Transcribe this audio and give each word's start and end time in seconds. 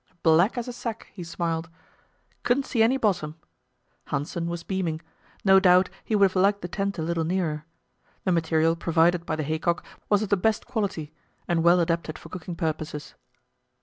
"Black 0.23 0.57
as 0.57 0.67
a 0.67 0.73
sack," 0.73 1.11
he 1.13 1.23
smiled; 1.23 1.69
"couldn't 2.41 2.65
see 2.65 2.81
any 2.81 2.97
bottom." 2.97 3.35
Hanssen 4.07 4.47
was 4.47 4.63
beaming; 4.63 4.99
no 5.45 5.59
doubt 5.59 5.91
he 6.03 6.15
would 6.15 6.25
have 6.31 6.35
liked 6.41 6.63
the 6.63 6.67
tent 6.67 6.97
a 6.97 7.03
little 7.03 7.23
nearer. 7.23 7.65
The 8.23 8.31
material 8.31 8.75
provided 8.75 9.27
by 9.27 9.35
the 9.35 9.43
haycock 9.43 9.85
was 10.09 10.23
of 10.23 10.29
the 10.29 10.37
best 10.37 10.65
quality, 10.65 11.13
and 11.47 11.61
well 11.63 11.79
adapted 11.79 12.17
for 12.17 12.29
cooking 12.29 12.55
purposes. 12.55 13.13